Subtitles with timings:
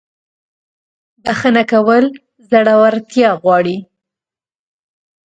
[1.23, 2.03] •بخښنه کول
[2.49, 3.77] زړورتیا غواړي.